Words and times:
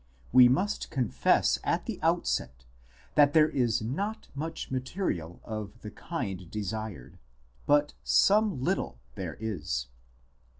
We 0.31 0.49
must 0.49 0.89
confess 0.89 1.59
at 1.63 1.85
the 1.85 1.99
outset 2.01 2.65
that 3.13 3.33
there 3.33 3.49
is 3.49 3.83
not 3.83 4.29
much 4.33 4.71
material 4.71 5.39
of 5.43 5.79
the 5.81 5.91
kind 5.91 6.49
desired; 6.49 7.19
but 7.67 7.93
some 8.03 8.63
little 8.63 8.97
there 9.13 9.37
is. 9.39 9.89